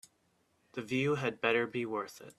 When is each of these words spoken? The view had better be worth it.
The 0.73 0.81
view 0.81 1.13
had 1.13 1.41
better 1.41 1.67
be 1.67 1.85
worth 1.85 2.21
it. 2.21 2.29